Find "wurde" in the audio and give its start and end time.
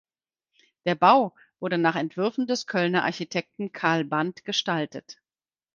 1.59-1.77